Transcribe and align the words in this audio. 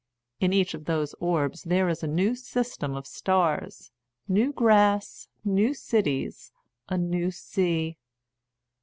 In 0.39 0.51
each 0.51 0.73
of 0.73 0.85
those 0.85 1.13
orbs 1.19 1.61
there 1.61 1.87
is 1.87 2.01
a 2.01 2.07
new 2.07 2.31
sys 2.31 2.75
tem 2.75 2.95
of 2.95 3.05
stars, 3.05 3.91
new 4.27 4.51
grass, 4.51 5.27
new 5.45 5.75
cities, 5.75 6.51
a 6.89 6.97
new 6.97 7.29
sea. 7.29 7.99